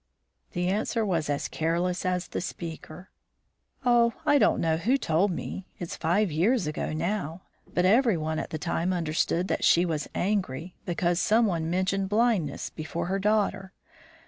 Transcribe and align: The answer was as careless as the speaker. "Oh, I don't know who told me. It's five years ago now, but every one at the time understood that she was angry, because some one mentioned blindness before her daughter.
The 0.53 0.67
answer 0.67 1.05
was 1.05 1.29
as 1.29 1.47
careless 1.47 2.07
as 2.07 2.29
the 2.29 2.41
speaker. 2.41 3.11
"Oh, 3.85 4.13
I 4.25 4.39
don't 4.39 4.59
know 4.59 4.77
who 4.77 4.97
told 4.97 5.29
me. 5.29 5.67
It's 5.77 5.95
five 5.95 6.31
years 6.31 6.65
ago 6.65 6.91
now, 6.91 7.43
but 7.71 7.85
every 7.85 8.17
one 8.17 8.39
at 8.39 8.49
the 8.49 8.57
time 8.57 8.93
understood 8.93 9.47
that 9.49 9.63
she 9.63 9.85
was 9.85 10.09
angry, 10.15 10.73
because 10.87 11.19
some 11.19 11.45
one 11.45 11.69
mentioned 11.69 12.09
blindness 12.09 12.71
before 12.71 13.05
her 13.13 13.19
daughter. 13.19 13.73